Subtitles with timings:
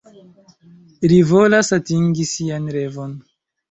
[1.13, 3.19] Ri volas atingi sian revon.